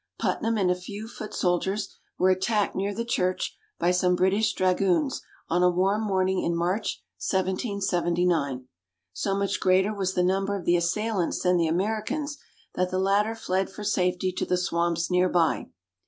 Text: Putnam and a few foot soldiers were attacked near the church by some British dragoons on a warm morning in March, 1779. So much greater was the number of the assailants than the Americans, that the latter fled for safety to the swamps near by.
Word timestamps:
Putnam 0.17 0.57
and 0.57 0.71
a 0.71 0.75
few 0.75 1.07
foot 1.07 1.31
soldiers 1.31 1.95
were 2.17 2.31
attacked 2.31 2.75
near 2.75 2.91
the 2.91 3.05
church 3.05 3.55
by 3.77 3.91
some 3.91 4.15
British 4.15 4.51
dragoons 4.55 5.21
on 5.47 5.61
a 5.61 5.69
warm 5.69 6.01
morning 6.01 6.41
in 6.43 6.55
March, 6.55 7.03
1779. 7.19 8.67
So 9.13 9.35
much 9.37 9.59
greater 9.59 9.93
was 9.93 10.15
the 10.15 10.23
number 10.23 10.55
of 10.57 10.65
the 10.65 10.75
assailants 10.75 11.43
than 11.43 11.57
the 11.57 11.67
Americans, 11.67 12.39
that 12.73 12.89
the 12.89 12.97
latter 12.97 13.35
fled 13.35 13.69
for 13.69 13.83
safety 13.83 14.31
to 14.31 14.43
the 14.47 14.57
swamps 14.57 15.11
near 15.11 15.29
by. 15.29 15.69